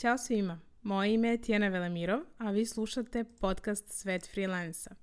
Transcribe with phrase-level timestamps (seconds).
[0.00, 4.94] Ćao svima, moje ime je Tijena Velemirov, a vi slušate podcast Svet freelansa.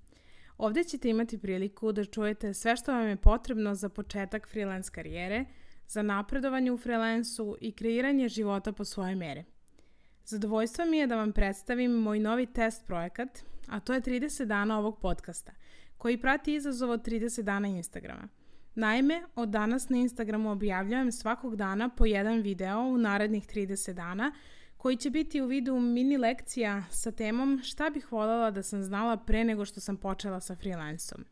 [0.56, 5.44] Ovde ćete imati priliku da čujete sve što vam je potrebno za početak freelance karijere,
[5.88, 9.44] za napredovanje u freelansu i kreiranje života po svoje mere.
[10.24, 13.38] Zadovoljstvo mi je da vam predstavim moj novi test projekat,
[13.68, 15.52] a to je 30 dana ovog podcasta,
[15.96, 18.28] koji prati izazov od 30 dana Instagrama.
[18.74, 24.32] Naime, od danas na Instagramu objavljujem svakog dana po jedan video u narednih 30 dana–
[24.78, 29.16] koji će biti u vidu mini lekcija sa temom šta bih voljela da sam znala
[29.16, 31.24] pre nego što sam počela sa freelansom.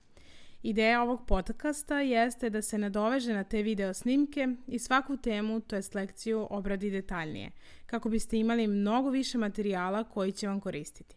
[0.63, 5.77] Ideja ovog podcasta jeste da se nadoveže na te video snimke i svaku temu, to
[5.77, 7.51] jest lekciju, obradi detaljnije,
[7.87, 11.17] kako biste imali mnogo više materijala koji će vam koristiti.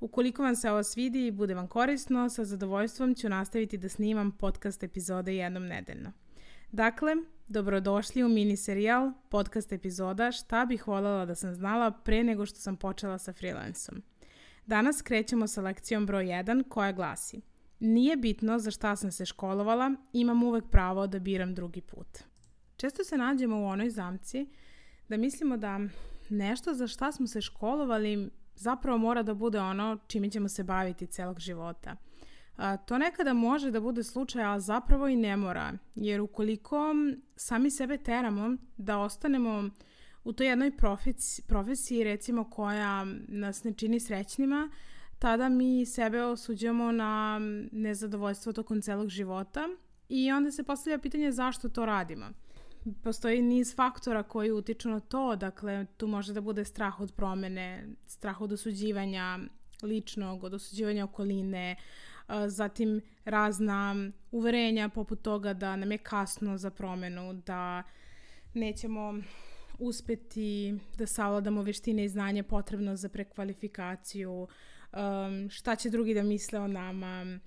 [0.00, 4.32] Ukoliko vam se ovo svidi i bude vam korisno, sa zadovoljstvom ću nastaviti da snimam
[4.32, 6.12] podcast epizode jednom nedeljno.
[6.72, 7.16] Dakle,
[7.48, 12.58] dobrodošli u mini serijal, podcast epizoda Šta bih voljela da sam znala pre nego što
[12.58, 14.02] sam počela sa freelansom.
[14.66, 17.40] Danas krećemo sa lekcijom broj 1 koja glasi
[17.80, 22.18] Nije bitno za šta sam se školovala, imam uvek pravo da biram drugi put.
[22.76, 24.46] Često se nađemo u onoj zamci
[25.08, 25.80] da mislimo da
[26.28, 31.06] nešto za šta smo se školovali zapravo mora da bude ono čime ćemo se baviti
[31.06, 31.96] celog života–
[32.56, 36.94] A, to nekada može da bude slučaj, a zapravo i ne mora, jer ukoliko
[37.36, 39.70] sami sebe teramo da ostanemo
[40.24, 44.70] u toj jednoj profesiji, profesiji recimo koja nas ne čini srećnima,
[45.18, 47.40] tada mi sebe osuđujemo na
[47.72, 49.68] nezadovoljstvo tokom celog života
[50.08, 52.26] i onda se postavlja pitanje zašto to radimo.
[53.02, 57.88] Postoji niz faktora koji utiču na to, dakle tu može da bude strah od promene,
[58.06, 59.38] strah od osuđivanja
[59.82, 62.15] ličnog, od osuđivanja okoline, uh,
[62.48, 67.82] zatim razna uverenja poput toga da nam je kasno za promenu, da
[68.54, 69.14] nećemo
[69.78, 76.60] uspeti da savladamo veštine i znanje potrebno za prekvalifikaciju, um, šta će drugi da misle
[76.60, 77.38] o nama,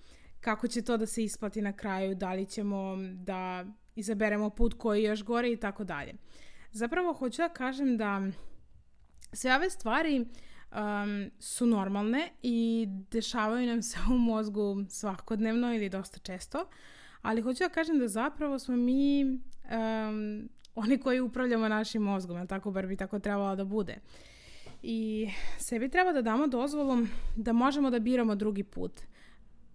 [0.41, 3.65] kako će to da se isplati na kraju, da li ćemo da
[3.95, 6.13] izaberemo put koji je još gore i tako dalje.
[6.71, 8.21] Zapravo hoću da kažem da
[9.33, 10.25] sve ove stvari
[10.71, 16.65] um, su normalne i dešavaju nam se u mozgu svakodnevno ili dosta često,
[17.21, 22.47] ali hoću da kažem da zapravo smo mi um, oni koji upravljamo našim mozgom, ali
[22.47, 23.97] tako bar bi tako trebalo da bude.
[24.83, 26.97] I sebi treba da damo dozvolu
[27.35, 29.01] da možemo da biramo drugi put.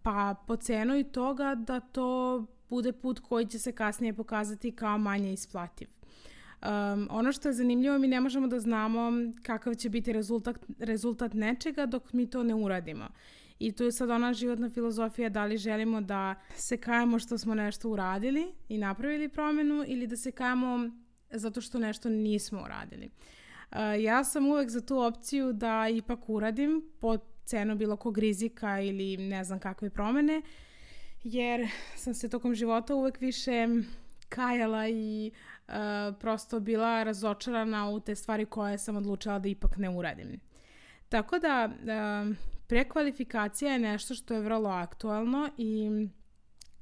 [0.03, 4.99] Pa po cenu i toga da to bude put koji će se kasnije pokazati kao
[4.99, 5.89] manje isplativ.
[6.65, 11.35] Um, ono što je zanimljivo, mi ne možemo da znamo kakav će biti rezultat, rezultat
[11.35, 13.09] nečega dok mi to ne uradimo.
[13.59, 17.55] I tu je sad ona životna filozofija da li želimo da se kajemo što smo
[17.55, 20.91] nešto uradili i napravili promenu ili da se kajemo
[21.31, 23.11] zato što nešto nismo uradili.
[23.71, 28.81] Uh, ja sam uvek za tu opciju da ipak uradim po cenu bilo kog rizika
[28.81, 30.43] ili ne znam kakve promene,
[31.25, 33.69] jer sam se tokom života uvek više
[34.29, 35.75] kajala i uh, uh,
[36.21, 40.41] prosto bila razočarana u te stvari koje sam odlučila da ipak ne uradim.
[41.09, 42.37] Tako da uh,
[42.67, 45.91] prekvalifikacija je nešto što je vrlo aktualno i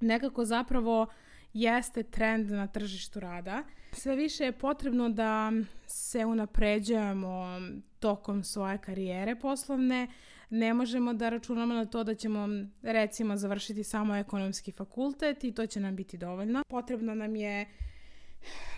[0.01, 1.07] nekako zapravo
[1.53, 3.63] jeste trend na tržištu rada.
[3.93, 5.53] Sve više je potrebno da
[5.87, 7.61] se unapređujemo
[7.99, 10.09] tokom svoje karijere poslovne.
[10.51, 12.49] Ne možemo da računamo na to da ćemo
[12.83, 16.63] recimo završiti samo ekonomski fakultet i to će nam biti dovoljno.
[16.69, 17.67] Potrebno nam je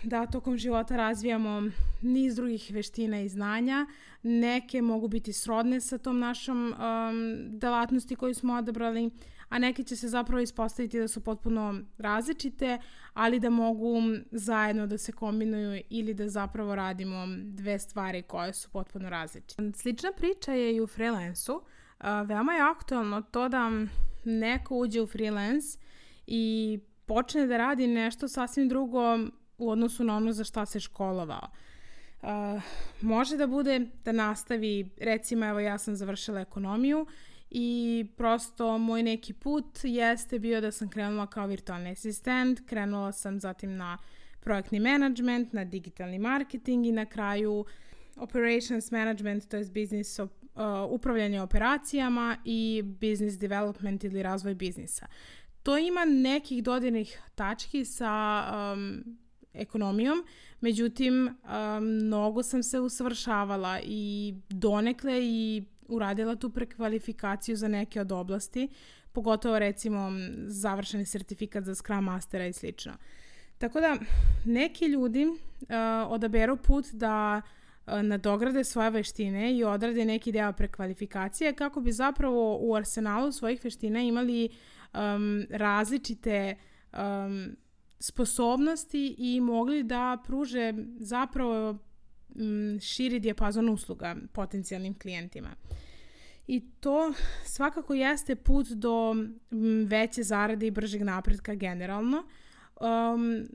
[0.03, 1.63] da tokom života razvijamo
[2.01, 3.85] niz drugih veština i znanja.
[4.23, 9.11] Neke mogu biti srodne sa tom našom um, delatnosti koju smo odabrali,
[9.49, 12.79] a neke će se zapravo ispostaviti da su potpuno različite,
[13.13, 18.69] ali da mogu zajedno da se kombinuju ili da zapravo radimo dve stvari koje su
[18.69, 19.71] potpuno različite.
[19.75, 21.53] Slična priča je i u freelansu.
[21.53, 23.71] Uh, veoma je aktualno to da
[24.25, 25.77] neko uđe u freelance
[26.27, 29.17] i počne da radi nešto sasvim drugo
[29.57, 31.47] u odnosu na ono za šta se školovao.
[32.21, 32.29] Uh,
[33.01, 37.05] može da bude da nastavi, recimo evo ja sam završila ekonomiju
[37.49, 43.39] i prosto moj neki put jeste bio da sam krenula kao virtualni asistent, krenula sam
[43.39, 43.97] zatim na
[44.39, 47.65] projektni management, na digitalni marketing i na kraju
[48.15, 50.29] operations management, to je business uh,
[50.89, 55.07] upravljanje operacijama i business development ili razvoj biznisa.
[55.63, 58.43] To ima nekih dodirnih tački sa
[58.73, 59.17] um,
[59.57, 60.25] ekonomijom,
[60.61, 61.35] međutim,
[61.81, 68.69] mnogo sam se usavršavala i donekle i uradila tu prekvalifikaciju za neke od oblasti,
[69.11, 70.11] pogotovo recimo
[70.47, 72.93] završeni sertifikat za Scrum Mastera i slično.
[73.57, 73.97] Tako da
[74.45, 75.37] neki ljudi uh,
[76.07, 77.41] odaberu put da
[77.87, 84.01] nadograde svoje veštine i odrade neki deo prekvalifikacije kako bi zapravo u arsenalu svojih veština
[84.01, 84.49] imali
[84.93, 86.55] um, različite
[86.93, 87.55] um,
[88.05, 95.49] sposobnosti i mogli da pruže zapravo um, širi dijapazon usluga potencijalnim klijentima.
[96.47, 97.13] I to
[97.45, 99.15] svakako jeste put do
[99.87, 102.23] veće zarade i bržeg napretka generalno.
[102.81, 103.45] Um,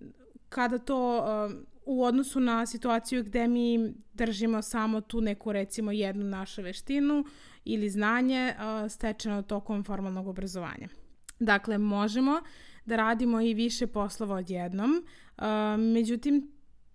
[0.49, 6.25] kada to um, u odnosu na situaciju gde mi držimo samo tu neku recimo jednu
[6.25, 7.25] našu veštinu
[7.65, 10.89] ili znanje uh, stečeno tokom formalnog obrazovanja.
[11.41, 12.41] Dakle, možemo
[12.85, 15.45] da radimo i više poslova odjednom, uh,
[15.79, 16.53] međutim,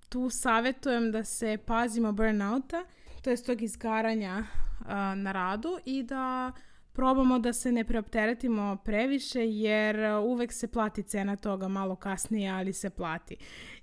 [0.10, 2.86] tu savjetujem da se pazimo burnouta,
[3.22, 4.38] to je tog izgaranja
[4.80, 6.52] uh, na radu i da
[6.96, 12.74] probamo da se ne preopteretimo previše jer uvek se plati cena toga malo kasnije, ali
[12.74, 13.36] se plati.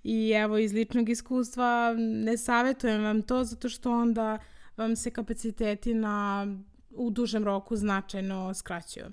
[0.05, 4.39] I evo iz ličnog iskustva ne savjetujem vam to zato što onda
[4.77, 6.47] vam se kapaciteti na
[6.91, 9.07] u dužem roku značajno skraćuju.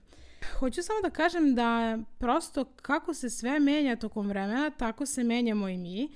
[0.60, 5.70] Hoću samo da kažem da prosto kako se sve menja tokom vremena, tako se menjamo
[5.70, 6.10] i mi.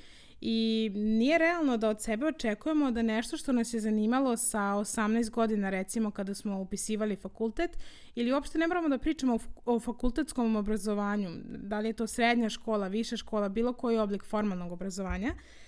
[0.46, 5.30] I nije realno da od sebe očekujemo da nešto što nas je zanimalo sa 18
[5.30, 7.78] godina recimo kada smo upisivali fakultet
[8.16, 12.88] ili uopšte ne moramo da pričamo o, fakultetskom obrazovanju, da li je to srednja škola,
[12.88, 15.63] viša škola, bilo koji oblik formalnog obrazovanja, Uh,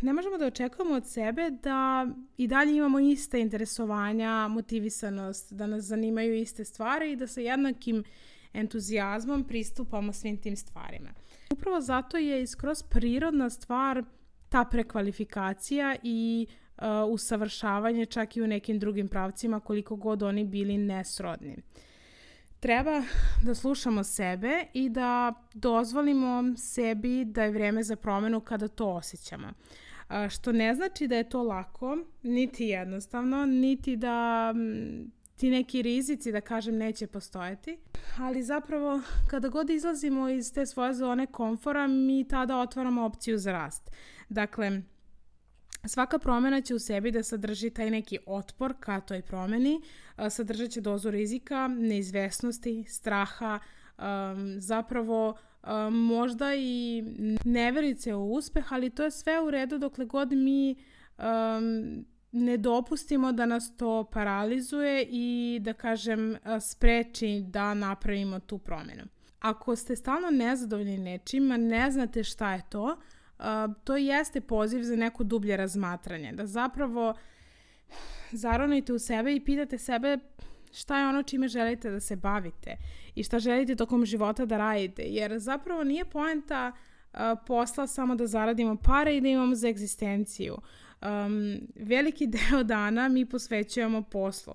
[0.00, 5.84] ne možemo da očekujemo od sebe da i dalje imamo iste interesovanja, motivisanost, da nas
[5.84, 8.04] zanimaju iste stvari i da sa jednakim
[8.52, 11.10] entuzijazmom pristupamo svim tim stvarima.
[11.52, 14.04] Upravo zato je iskroz prirodna stvar
[14.48, 16.46] ta prekvalifikacija i
[16.76, 21.56] uh, usavršavanje čak i u nekim drugim pravcima koliko god oni bili nesrodni.
[22.60, 23.02] Treba
[23.42, 29.48] da slušamo sebe i da dozvolimo sebi da je vreme za promenu kada to osjećamo.
[30.30, 34.54] Što ne znači da je to lako, niti jednostavno, niti da
[35.36, 37.78] ti neki rizici, da kažem, neće postojati.
[38.18, 39.00] Ali zapravo,
[39.30, 43.90] kada god izlazimo iz te svoje zone komfora, mi tada otvaramo opciju za rast.
[44.28, 44.82] Dakle,
[45.86, 49.80] Svaka promena će u sebi da sadrži taj neki otpor ka toj promeni,
[50.30, 53.58] sadržat će dozu rizika, neizvesnosti, straha,
[54.58, 55.38] zapravo
[55.90, 57.04] možda i
[57.44, 60.76] neverice u uspeh, ali to je sve u redu dokle god mi
[62.32, 69.02] ne dopustimo da nas to paralizuje i da kažem spreči da napravimo tu promenu.
[69.40, 72.96] Ako ste stalno nezadovoljni nečima, ne znate šta je to,
[73.84, 76.32] to jeste poziv za neko dublje razmatranje.
[76.32, 77.14] Da zapravo
[78.32, 80.18] zaronite u sebe i pitate sebe
[80.72, 82.76] šta je ono čime želite da se bavite
[83.14, 85.02] i šta želite tokom života da radite.
[85.02, 86.72] Jer zapravo nije poenta
[87.46, 90.54] posla samo da zaradimo pare i da imamo za egzistenciju.
[90.54, 90.60] Uh,
[91.02, 94.54] um, veliki deo dana mi posvećujemo poslu.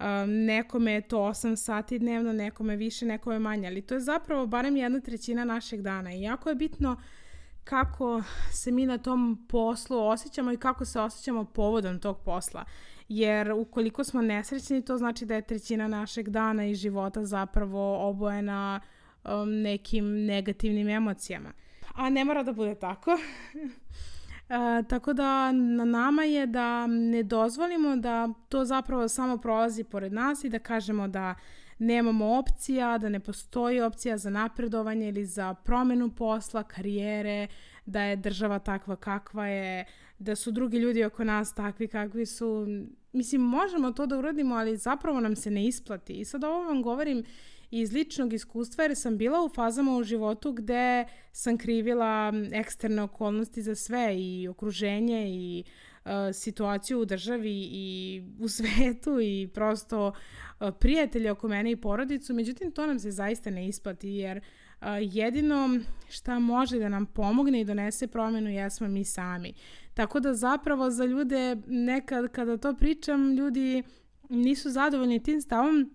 [0.00, 4.46] Um, nekome je to 8 sati dnevno, nekome više, nekome manje, ali to je zapravo
[4.46, 6.96] barem jedna trećina našeg dana i jako je bitno
[7.64, 8.22] kako
[8.52, 12.64] se mi na tom poslu osjećamo i kako se osjećamo povodom tog posla.
[13.08, 18.80] Jer ukoliko smo nesrećni, to znači da je trećina našeg dana i života zapravo obojena
[19.24, 21.52] um, nekim negativnim emocijama.
[21.94, 23.10] A ne mora da bude tako.
[24.48, 30.12] E, tako da na nama je da ne dozvolimo da to zapravo samo prolazi pored
[30.12, 31.34] nas i da kažemo da
[31.78, 37.46] nemamo opcija, da ne postoji opcija za napredovanje ili za promenu posla, karijere,
[37.86, 39.84] da je država takva kakva je,
[40.18, 42.66] da su drugi ljudi oko nas takvi kakvi su.
[43.12, 46.12] Mislim, možemo to da uradimo, ali zapravo nam se ne isplati.
[46.12, 47.24] I sad ovo vam govorim
[47.70, 53.62] iz ličnog iskustva jer sam bila u fazama u životu gde sam krivila eksterne okolnosti
[53.62, 55.64] za sve i okruženje i
[56.04, 62.34] uh, situaciju u državi i u svetu i prosto uh, prijatelje oko mene i porodicu.
[62.34, 67.60] Međutim, to nam se zaista ne isplati jer uh, jedino šta može da nam pomogne
[67.60, 69.54] i donese promenu jesmo mi sami.
[69.94, 73.82] Tako da zapravo za ljude nekad kada to pričam, ljudi
[74.28, 75.90] nisu zadovoljni tim stavom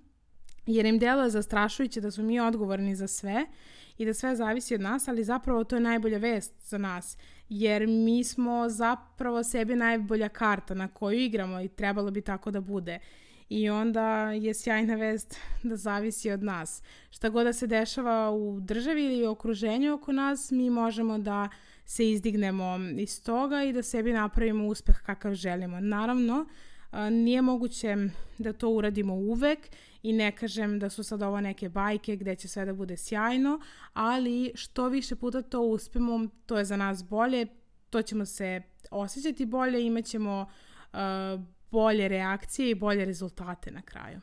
[0.65, 3.45] jer im deluje zastrašujuće da smo mi odgovorni za sve
[3.97, 7.17] i da sve zavisi od nas, ali zapravo to je najbolja vest za nas,
[7.49, 12.61] jer mi smo zapravo sebi najbolja karta na koju igramo i trebalo bi tako da
[12.61, 12.99] bude.
[13.49, 16.83] I onda je sjajna vest da zavisi od nas.
[17.09, 21.49] Šta god da se dešava u državi ili u okruženju oko nas, mi možemo da
[21.89, 25.79] se izdignemo iz toga i da sebi napravimo uspeh kakav želimo.
[25.79, 26.45] Naravno,
[27.11, 27.95] nije moguće
[28.37, 29.59] da to uradimo uvek
[30.03, 33.59] i ne kažem da su sad ovo neke bajke gde će sve da bude sjajno,
[33.93, 37.45] ali što više puta to uspemo, to je za nas bolje,
[37.89, 40.45] to ćemo se osjećati bolje, imat ćemo
[40.93, 40.99] uh,
[41.71, 44.21] bolje reakcije i bolje rezultate na kraju.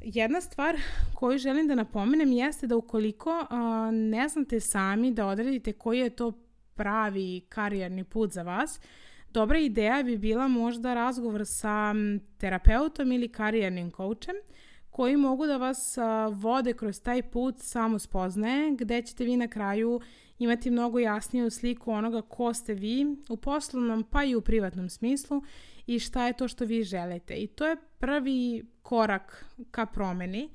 [0.00, 0.76] Jedna stvar
[1.14, 3.46] koju želim da napomenem jeste da ukoliko
[3.92, 6.32] ne znate sami da odredite koji je to
[6.80, 8.80] pravi karijerni put za vas,
[9.30, 11.94] dobra ideja bi bila možda razgovor sa
[12.38, 14.36] terapeutom ili karijernim coachem
[14.90, 15.98] koji mogu da vas
[16.32, 20.00] vode kroz taj put samo spoznaje, gde ćete vi na kraju
[20.38, 25.42] imati mnogo jasniju sliku onoga ko ste vi u poslovnom pa i u privatnom smislu
[25.86, 27.34] i šta je to što vi želite.
[27.34, 30.50] I to je prvi korak ka promeni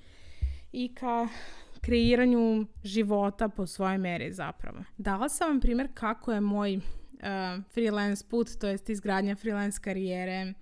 [0.72, 1.28] i ka
[1.86, 4.84] kreiranju života po svojoj meri zapravo.
[4.98, 6.82] Dala sam vam primjer kako je moj uh,
[7.74, 10.54] freelance put, to jest izgradnja freelance karijere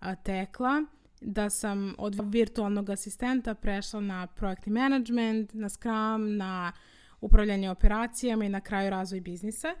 [0.00, 0.84] uh, tekla
[1.20, 6.72] da sam od virtualnog asistenta prešla na projektni management, na Scrum, na
[7.20, 9.74] upravljanje operacijama i na kraju razvoj biznisa.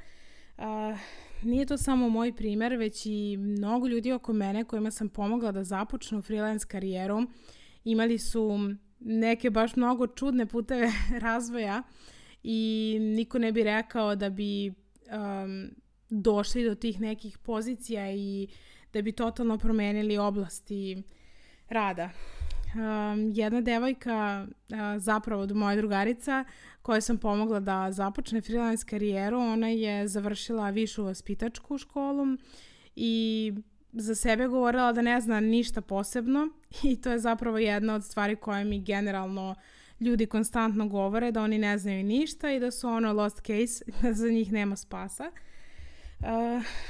[0.58, 0.64] Uh,
[1.42, 5.64] nije to samo moj primer, već i mnogo ljudi oko mene kojima sam pomogla da
[5.64, 7.26] započnu freelance karijeru
[7.84, 10.92] imali su neke baš mnogo čudne puteve
[11.26, 11.82] razvoja
[12.42, 15.70] i niko ne bi rekao da bi um,
[16.10, 18.48] došli do tih nekih pozicija i
[18.92, 21.02] da bi totalno promenili oblasti
[21.68, 22.10] rada.
[22.74, 26.44] Um, jedna devojka, uh, zapravo od moja drugarica,
[26.82, 32.24] koja sam pomogla da započne freelance karijeru, ona je završila višu vaspitačku školu
[32.96, 33.52] i
[33.92, 36.48] za sebe govorila da ne zna ništa posebno
[36.90, 39.54] i to je zapravo jedna od stvari koje mi generalno
[40.00, 44.12] ljudi konstantno govore, da oni ne znaju ništa i da su ono lost case, da
[44.12, 45.30] za njih nema spasa.
[46.20, 46.26] Uh,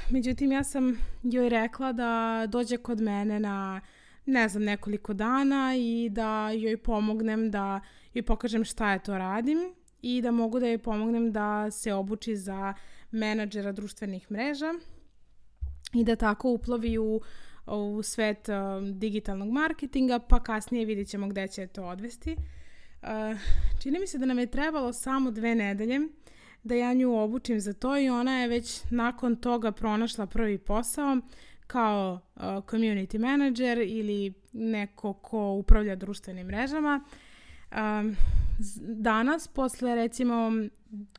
[0.09, 3.81] međutim, ja sam joj rekla da dođe kod mene na
[4.25, 7.79] ne znam, nekoliko dana i da joj pomognem da
[8.13, 9.57] joj pokažem šta je to radim
[10.01, 12.73] i da mogu da joj pomognem da se obuči za
[13.11, 14.73] menadžera društvenih mreža
[15.93, 17.21] i da tako uplovi u,
[17.65, 22.35] u svet uh, digitalnog marketinga, pa kasnije vidit ćemo gde će to odvesti.
[23.01, 23.07] Uh,
[23.81, 25.99] čini mi se da nam je trebalo samo dve nedelje
[26.63, 31.17] da ja nju obučim za to i ona je već nakon toga pronašla prvi posao
[31.67, 37.03] kao uh, community manager ili neko ko upravlja društvenim mrežama.
[37.71, 38.15] Um,
[38.81, 40.51] danas, posle recimo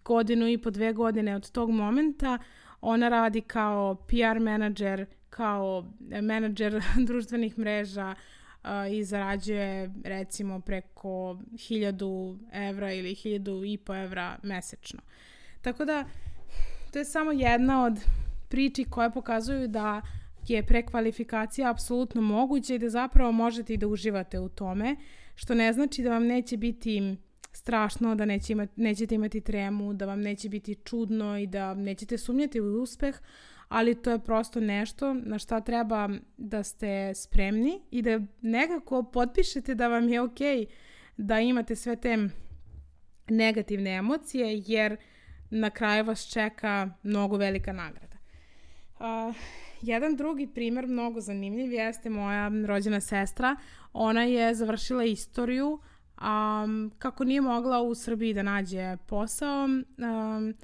[0.04, 2.38] godinu i po dve godine od tog momenta,
[2.82, 5.84] ona radi kao PR menadžer, kao
[6.22, 8.14] menadžer društvenih mreža
[8.64, 11.08] uh, i zarađuje recimo preko
[11.52, 15.00] 1000 evra ili 1000 i po evra mesečno.
[15.60, 16.04] Tako da,
[16.92, 17.92] to je samo jedna od
[18.48, 20.02] priči koje pokazuju da
[20.48, 24.96] je prekvalifikacija apsolutno moguća i da zapravo možete i da uživate u tome,
[25.34, 27.16] što ne znači da vam neće biti
[27.52, 32.18] strašno, da neće imati, nećete imati tremu, da vam neće biti čudno i da nećete
[32.18, 33.16] sumnjati u uspeh,
[33.68, 39.74] ali to je prosto nešto na šta treba da ste spremni i da nekako potpišete
[39.74, 40.66] da vam je okej okay
[41.16, 42.28] da imate sve te
[43.28, 44.96] negativne emocije, jer
[45.50, 48.16] na kraju vas čeka mnogo velika nagrada.
[48.98, 49.36] Uh,
[49.82, 53.56] Jedan drugi primer, mnogo zanimljiv, jeste moja rođena sestra.
[53.92, 55.78] Ona je završila istoriju,
[56.20, 60.54] um, kako nije mogla u Srbiji da nađe posao, um,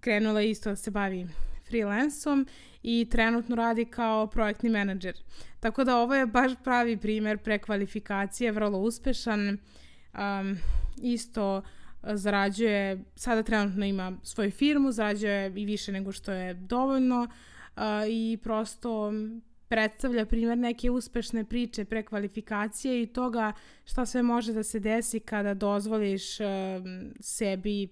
[0.00, 1.26] krenula je isto da se bavi
[1.68, 2.46] freelansom
[2.82, 5.16] i trenutno radi kao projektni menadžer.
[5.60, 9.48] Tako da ovo je baš pravi primer prekvalifikacije, vrlo uspešan.
[9.48, 10.56] Um,
[11.02, 11.62] isto
[12.02, 17.28] zarađuje, sada trenutno ima svoju firmu, zarađuje i više nego što je dovoljno
[18.08, 19.12] i prosto
[19.70, 23.52] predstavlja primjer neke uspešne priče prekvalifikacije i toga
[23.84, 26.24] šta sve može da se desi kada dozvoliš
[27.20, 27.88] sebi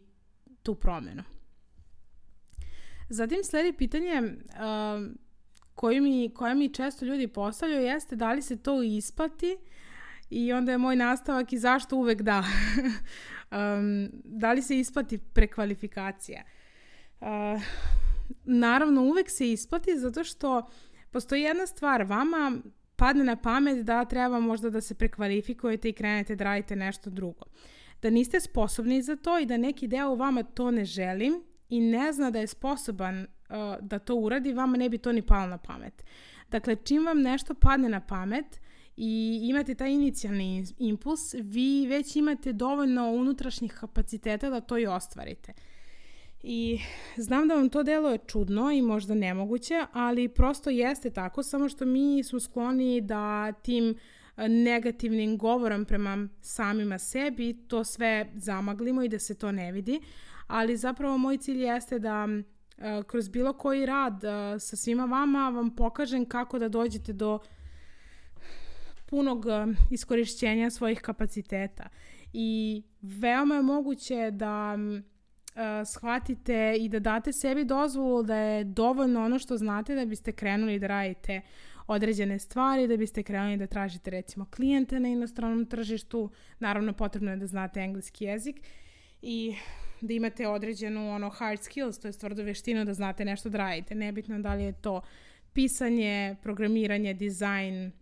[0.63, 1.23] tu promenu.
[3.09, 4.23] Zatim sledi pitanje
[5.75, 9.57] koje, mi, koje mi često ljudi postavljaju jeste da li se to isplati
[10.31, 12.45] i onda je moj nastavak i zašto uvek da.
[14.43, 16.43] da li se isplati prekvalifikacija?
[17.21, 17.27] Uh,
[18.45, 20.69] naravno uvek se isplati zato što
[21.19, 22.53] postoji jedna stvar, vama
[22.97, 27.45] padne na pamet da treba možda da se prekvalifikujete i krenete da radite nešto drugo.
[28.03, 31.33] Da niste sposobni za to i da neki deo vama to ne želi
[31.69, 33.27] i ne zna da je sposoban uh,
[33.81, 36.05] da to uradi, vama ne bi to ni palo na pamet.
[36.51, 38.61] Dakle, čim vam nešto padne na pamet
[38.97, 45.53] i imate taj inicijalni impuls, vi već imate dovoljno unutrašnjih kapaciteta da to i ostvarite.
[46.43, 46.79] I
[47.17, 51.69] znam da vam to delo je čudno i možda nemoguće, ali prosto jeste tako, samo
[51.69, 53.95] što mi smo skloni da tim
[54.37, 60.01] e, negativnim govorom prema samima sebi to sve zamaglimo i da se to ne vidi,
[60.47, 62.29] ali zapravo moj cilj jeste da
[63.07, 64.21] kroz bilo koji rad
[64.61, 67.39] sa svima vama vam pokažem kako da dođete do
[69.07, 69.45] punog
[69.91, 71.89] iskorišćenja svojih kapaciteta.
[72.33, 74.79] I veoma je moguće da
[75.85, 80.79] shvatite i da date sebi dozvolu da je dovoljno ono što znate da biste krenuli
[80.79, 81.41] da radite
[81.87, 86.31] određene stvari, da biste krenuli da tražite recimo klijente na inostranom tržištu.
[86.59, 88.61] Naravno potrebno je da znate engleski jezik
[89.23, 89.55] i
[90.01, 93.95] da imate određenu ono hard skills, to je stvarno veštinu da znate nešto da radite.
[93.95, 95.01] Nebitno da li je to
[95.53, 97.93] pisanje, programiranje, dizajn,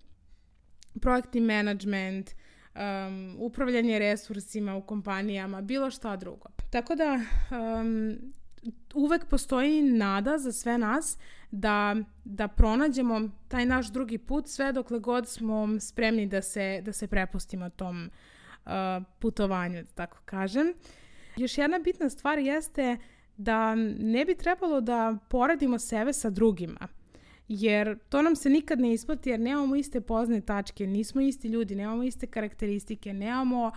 [1.01, 2.31] projektni management,
[2.75, 6.49] um, upravljanje resursima u kompanijama, bilo šta drugo.
[6.71, 7.21] Tako da
[7.81, 8.19] um,
[8.95, 11.19] uvek postoji nada za sve nas
[11.51, 16.93] da, da pronađemo taj naš drugi put sve dokle god smo spremni da se, da
[16.93, 18.11] se prepustimo tom
[18.65, 18.71] uh,
[19.19, 20.73] putovanju, da tako kažem.
[21.37, 22.97] Još jedna bitna stvar jeste
[23.37, 26.89] da ne bi trebalo da poradimo sebe sa drugima.
[27.49, 31.75] Jer to nam se nikad ne isplati jer nemamo iste pozne tačke, nismo isti ljudi,
[31.75, 33.73] nemamo iste karakteristike, nemamo uh,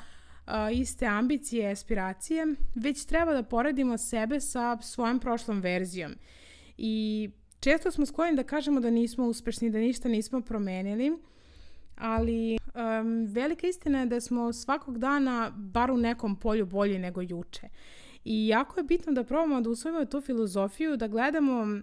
[0.73, 6.15] iste ambicije, aspiracije, već treba da poredimo sebe sa svojom prošlom verzijom.
[6.77, 7.29] I
[7.59, 11.17] često smo skloni da kažemo da nismo uspešni, da ništa nismo promenili,
[11.95, 17.21] ali um, velika istina je da smo svakog dana bar u nekom polju bolji nego
[17.21, 17.69] juče.
[18.25, 21.81] I jako je bitno da probamo da usvojimo tu filozofiju, da gledamo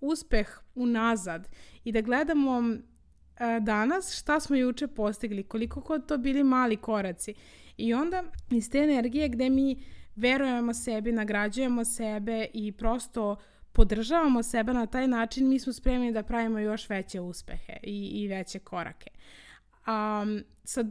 [0.00, 1.48] uspeh unazad
[1.84, 7.34] i da gledamo uh, danas šta smo juče postigli, koliko kod to bili mali koraci.
[7.76, 9.76] I onda iz te energije gde mi
[10.16, 13.36] verujemo sebi, nagrađujemo sebe i prosto
[13.72, 18.28] podržavamo sebe na taj način, mi smo spremni da pravimo još veće uspehe i, i
[18.28, 19.10] veće korake.
[19.86, 20.24] A
[20.64, 20.84] sa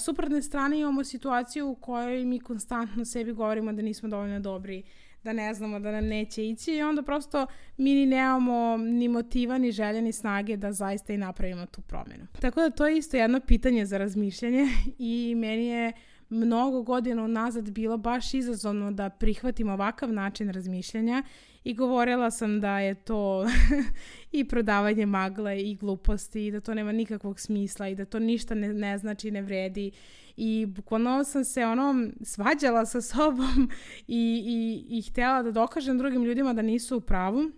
[0.00, 4.82] suprotne strane imamo situaciju u kojoj mi konstantno sebi govorimo da nismo dovoljno dobri,
[5.24, 9.58] da ne znamo da nam neće ići i onda prosto mi ni nemamo ni motiva,
[9.58, 12.26] ni želje, ni snage da zaista i napravimo tu promenu.
[12.40, 14.66] Tako da to je isto jedno pitanje za razmišljanje
[14.98, 15.92] i meni je
[16.28, 21.22] mnogo godina unazad bilo baš izazovno da prihvatim ovakav način razmišljanja
[21.64, 23.46] i govorila sam da je to
[24.38, 28.54] i prodavanje magle i gluposti i da to nema nikakvog smisla i da to ništa
[28.54, 29.90] ne, ne znači, ne vredi.
[30.36, 33.70] I bukvalno sam se ono svađala sa sobom
[34.08, 37.50] i, i, i htjela da dokažem drugim ljudima da nisu u pravu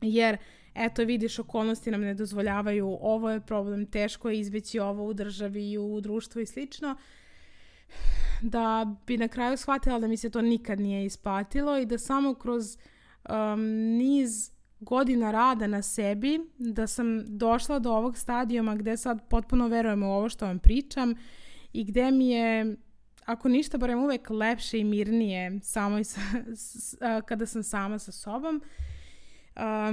[0.00, 0.36] jer
[0.74, 5.70] eto vidiš okolnosti nam ne dozvoljavaju ovo je problem, teško je izbeći ovo u državi
[5.70, 6.96] i u društvu i slično
[8.42, 12.34] da bi na kraju shvatila da mi se to nikad nije isplatilo i da samo
[12.34, 12.78] kroz
[13.28, 13.60] um,
[13.98, 20.02] niz godina rada na sebi, da sam došla do ovog stadijuma gde sad potpuno verujem
[20.02, 21.14] u ovo što vam pričam
[21.72, 22.76] i gde mi je
[23.24, 26.20] ako ništa, barem uvek lepše i mirnije samo i sa,
[26.54, 28.62] s, a, kada sam sama sa sobom.
[29.56, 29.92] A,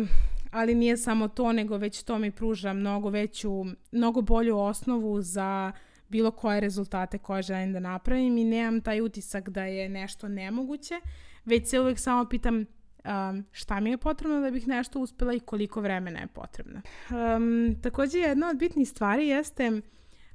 [0.51, 5.71] ali nije samo to, nego već to mi pruža mnogo veću, mnogo bolju osnovu za
[6.07, 10.93] bilo koje rezultate koje želim da napravim i nemam taj utisak da je nešto nemoguće,
[11.45, 12.65] već se uvek samo pitam
[13.09, 16.81] um, šta mi je potrebno da bih nešto uspela i koliko vremena je potrebno.
[17.09, 19.81] Um, takođe, jedna od bitnih stvari jeste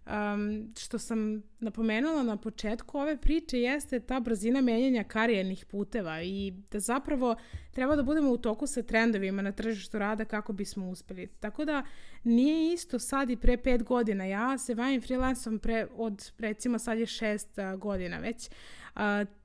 [0.07, 6.55] um, što sam napomenula na početku ove priče jeste ta brzina menjanja karijernih puteva i
[6.71, 7.37] da zapravo
[7.71, 11.27] treba da budemo u toku sa trendovima na tržištu rada kako bismo uspeli.
[11.27, 11.83] Tako da
[12.25, 14.25] nije isto sad i pre pet godina.
[14.25, 18.51] Ja se bavim freelansom pre, od recimo sad je šest uh, godina već.
[18.95, 19.01] Uh,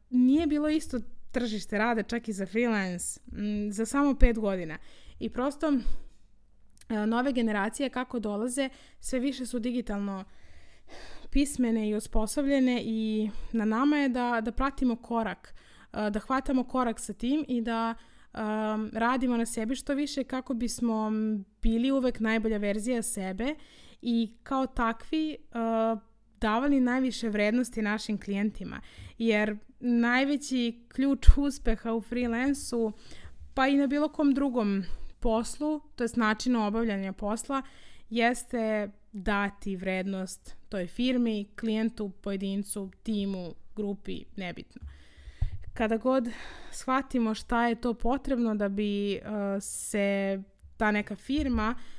[0.10, 1.00] nije bilo isto
[1.32, 4.78] tržište rada čak i za freelance m, za samo pet godina.
[5.20, 5.74] I prosto
[7.08, 10.24] nove generacije kako dolaze sve više su digitalno
[11.30, 15.54] pismene i osposobljene i na nama je da, da pratimo korak,
[15.92, 17.96] da hvatamo korak sa tim i da
[18.34, 21.12] um, radimo na sebi što više kako bismo
[21.62, 23.56] bili uvek najbolja verzija sebe
[24.02, 26.00] i kao takvi uh,
[26.41, 28.82] davali najviše vrednosti našim klijentima.
[29.17, 32.91] Jer najveći ključ uspeha u freelansu,
[33.54, 34.84] pa i na bilo kom drugom
[35.19, 37.62] poslu, to je načinu obavljanja posla,
[38.10, 44.82] jeste dati vrednost toj firmi, klijentu, pojedincu, timu, grupi, nebitno.
[45.73, 46.30] Kada god
[46.71, 49.21] shvatimo šta je to potrebno da bi uh,
[49.62, 50.41] se
[50.78, 51.99] ta neka firma uh,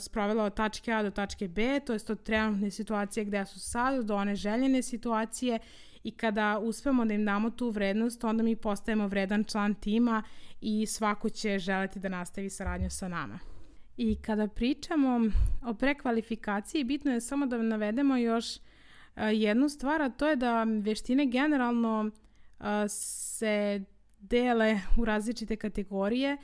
[0.00, 4.04] sprovela od tačke A do tačke B, to je to trenutne situacije gde su sad,
[4.04, 5.58] do one željene situacije
[6.04, 10.22] i kada uspemo da im damo tu vrednost, onda mi postajemo vredan član tima
[10.60, 13.38] i svako će želeti da nastavi saradnju sa nama.
[13.96, 15.30] I kada pričamo
[15.62, 18.46] o prekvalifikaciji, bitno je samo da navedemo još
[19.16, 22.10] jednu stvar, a to je da veštine generalno
[22.88, 23.84] se
[24.18, 26.36] dele u različite kategorije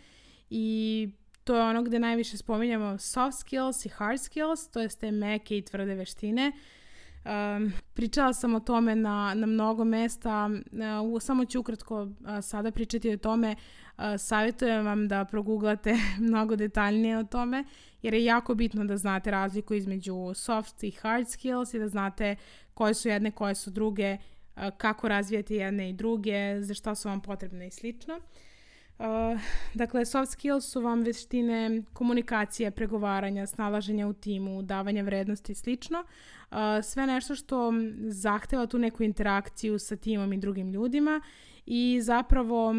[0.50, 1.08] i
[1.44, 5.58] to je ono gde najviše spominjamo soft skills i hard skills, to jest te meke
[5.58, 6.52] i tvrde veštine.
[7.24, 10.50] Um, pričala sam o tome na, na mnogo mesta,
[11.12, 12.08] uh, samo ću ukratko uh,
[12.42, 13.56] sada pričati o tome.
[13.98, 15.94] Uh, savjetujem vam da proguglate
[16.28, 17.64] mnogo detaljnije o tome,
[18.02, 22.36] jer je jako bitno da znate razliku između soft i hard skills i da znate
[22.74, 24.16] koje su jedne, koje su druge,
[24.56, 28.14] uh, kako razvijati jedne i druge, za šta su vam potrebne i slično.
[28.14, 28.22] Uh,
[29.74, 35.98] dakle, soft skills su vam veštine komunikacije, pregovaranja, snalaženja u timu, davanja vrednosti i slično.
[36.50, 37.72] Uh, sve nešto što
[38.06, 41.20] zahteva tu neku interakciju sa timom i drugim ljudima
[41.66, 42.74] i zapravo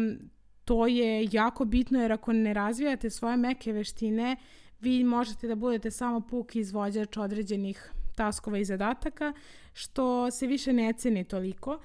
[0.64, 4.36] to je jako bitno jer ako ne razvijate svoje meke veštine,
[4.80, 9.32] vi možete da budete samo puk izvođač određenih taskova i zadataka,
[9.72, 11.78] što se više ne ceni toliko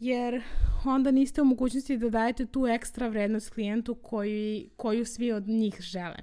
[0.00, 0.42] jer
[0.84, 5.76] onda niste u mogućnosti da dajete tu ekstra vrednost klijentu koji, koju svi od njih
[5.80, 6.18] žele.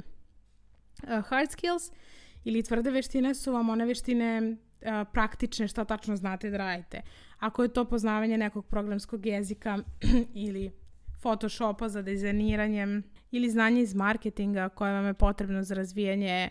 [1.03, 1.91] Uh, hard skills
[2.43, 7.01] ili tvrde veštine su vam one veštine uh, praktične šta tačno znate da radite.
[7.39, 9.77] Ako je to poznavanje nekog programskog jezika
[10.47, 10.71] ili
[11.21, 16.49] Photoshopa za dizajniranje ili znanje iz marketinga koje vam je potrebno za razvijanje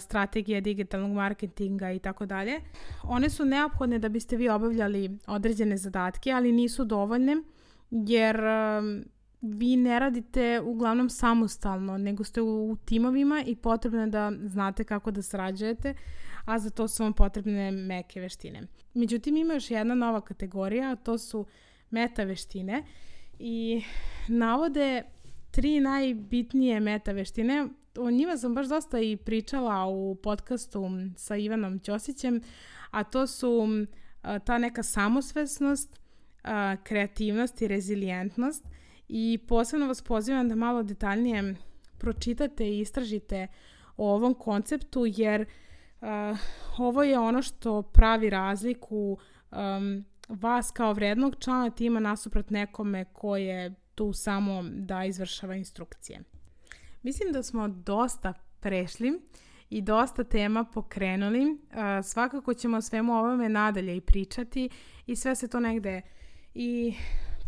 [0.00, 2.60] strategije digitalnog marketinga i tako dalje.
[3.02, 7.36] One su neophodne da biste vi obavljali određene zadatke, ali nisu dovoljne
[7.90, 8.40] jer
[9.40, 15.10] vi ne radite uglavnom samostalno, nego ste u timovima i potrebno je da znate kako
[15.10, 15.94] da srađujete,
[16.44, 18.62] a za to su vam potrebne meke veštine.
[18.94, 21.46] Međutim, ima još jedna nova kategorija, a to su
[21.90, 22.84] meta veštine
[23.38, 23.82] i
[24.28, 25.02] navode
[25.50, 30.82] tri najbitnije meta veštine o njima sam baš dosta i pričala u podcastu
[31.16, 32.40] sa Ivanom Ćosićem,
[32.90, 33.66] a to su
[34.44, 36.00] ta neka samosvesnost,
[36.82, 38.64] kreativnost i rezilijentnost
[39.08, 41.54] i posebno vas pozivam da malo detaljnije
[41.98, 43.46] pročitate i istražite
[43.96, 45.46] o ovom konceptu jer
[46.78, 49.18] ovo je ono što pravi razliku
[50.28, 56.20] vas kao vrednog člana tima nasuprot nekome ko je tu samo da izvršava instrukcije.
[57.02, 59.20] Mislim da smo dosta prešli
[59.70, 61.44] i dosta tema pokrenuli.
[61.50, 61.58] Uh,
[62.04, 64.68] svakako ćemo svemu ovome nadalje i pričati
[65.06, 66.02] i sve se to negde
[66.54, 66.94] i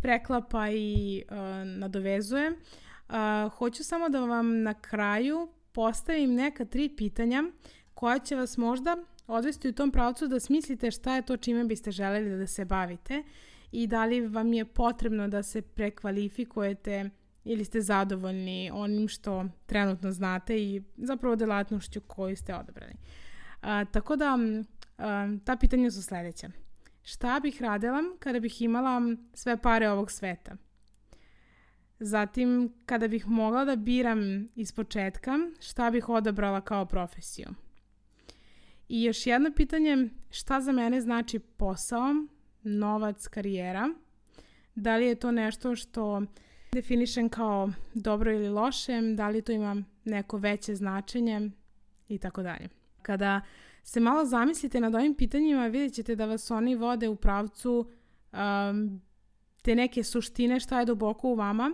[0.01, 1.37] preklapa i uh,
[1.79, 2.51] nadovezuje.
[2.51, 7.43] Uh, hoću samo da vam na kraju postavim neka tri pitanja
[7.93, 11.91] koja će vas možda odvesti u tom pravcu da smislite šta je to čime biste
[11.91, 13.23] želeli da se bavite
[13.71, 17.09] i da li vam je potrebno da se prekvalifikujete
[17.45, 22.93] ili ste zadovoljni onim što trenutno znate i zapravo delatnošću koju ste odabrali.
[23.61, 24.37] A, tako da
[24.97, 26.49] a, ta pitanja su sledeća.
[27.03, 29.01] Šta bih radila kada bih imala
[29.33, 30.55] sve pare ovog sveta?
[31.99, 37.47] Zatim, kada bih mogla da biram iz početka, šta bih odabrala kao profesiju?
[38.89, 42.13] I još jedno pitanje, šta za mene znači posao,
[42.63, 43.89] novac, karijera?
[44.75, 46.21] Da li je to nešto što
[46.73, 51.51] definišem kao dobro ili loše, da li to ima neko veće značenje
[52.07, 52.69] i tako dalje.
[53.01, 53.41] Kada
[53.83, 57.89] se malo zamislite nad ovim pitanjima, vidjet ćete da vas oni vode u pravcu
[58.31, 59.01] um,
[59.61, 61.71] te neke suštine šta je duboko u vama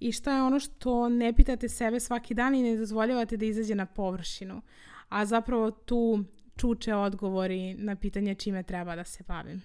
[0.00, 3.74] i šta je ono što ne pitate sebe svaki dan i ne dozvoljavate da izađe
[3.74, 4.62] na površinu.
[5.08, 6.24] A zapravo tu
[6.56, 9.62] čuče odgovori na pitanje čime treba da se bavim.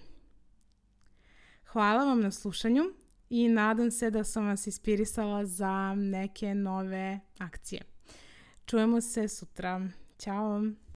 [1.64, 2.82] Hvala vam na slušanju
[3.34, 7.82] i nadam se da sam vas ispirisala za neke nove akcije.
[8.66, 9.88] Čujemo se sutra.
[10.18, 10.62] Ćao!